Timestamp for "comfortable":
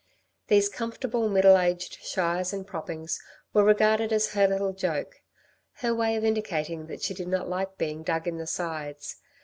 0.67-1.29